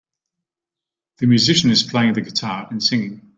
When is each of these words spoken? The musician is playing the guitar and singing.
The 1.19 1.27
musician 1.27 1.69
is 1.69 1.83
playing 1.83 2.13
the 2.13 2.21
guitar 2.21 2.67
and 2.71 2.81
singing. 2.81 3.29